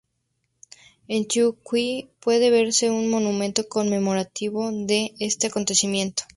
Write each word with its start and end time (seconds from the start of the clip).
En 1.07 1.27
Town 1.27 1.55
Quay 1.63 2.09
puede 2.21 2.49
verse 2.49 2.89
un 2.89 3.07
monumento 3.07 3.69
conmemorativo 3.69 4.71
de 4.71 5.13
este 5.19 5.45
acontecimiento. 5.45 6.23